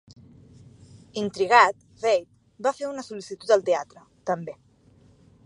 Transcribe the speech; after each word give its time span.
Intrigat, 1.23 1.85
Veidt 2.05 2.31
va 2.69 2.75
fer 2.79 2.91
una 2.95 3.05
sol·licitud 3.09 3.55
al 3.59 3.67
teatre, 3.71 4.05
també. 4.33 4.59